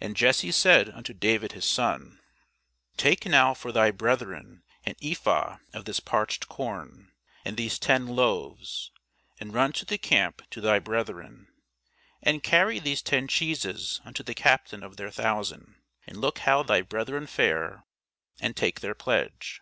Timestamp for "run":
9.52-9.72